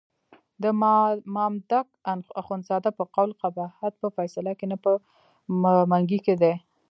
[0.63, 0.65] د
[1.35, 1.87] مامدک
[2.41, 4.91] اخندزاده په قول قباحت په فیصله کې نه په
[5.91, 6.53] منګي کې دی.